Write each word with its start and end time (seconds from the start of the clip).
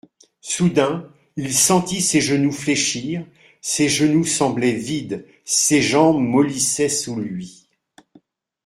Soudain, 0.41 1.13
il 1.35 1.53
sentit 1.53 2.01
ses 2.01 2.21
genoux 2.21 2.51
fléchir: 2.51 3.23
ses 3.61 3.87
genoux 3.87 4.25
semblaient 4.25 4.73
vides, 4.73 5.27
ses 5.45 5.83
jambes 5.83 6.17
mollissaient 6.17 6.89
sous 6.89 7.19
lui. 7.19 7.69